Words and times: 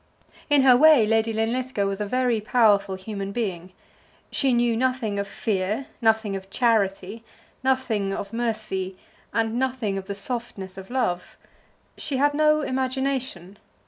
In 0.49 0.63
her 0.63 0.75
way 0.75 1.05
Lady 1.05 1.31
Linlithgow 1.31 1.85
was 1.85 2.01
a 2.01 2.07
very 2.07 2.41
powerful 2.41 2.95
human 2.95 3.31
being. 3.31 3.71
She 4.31 4.51
knew 4.51 4.75
nothing 4.75 5.19
of 5.19 5.27
fear, 5.27 5.89
nothing 6.01 6.35
of 6.35 6.49
charity, 6.49 7.23
nothing 7.63 8.11
of 8.11 8.33
mercy, 8.33 8.97
and 9.31 9.59
nothing 9.59 9.99
of 9.99 10.07
the 10.07 10.15
softness 10.15 10.75
of 10.75 10.89
love. 10.89 11.37
She 11.99 12.17
had 12.17 12.33
no 12.33 12.61
imagination. 12.61 13.59